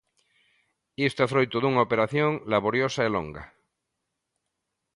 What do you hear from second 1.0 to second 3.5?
Isto é froito dunha operación laboriosa e longa.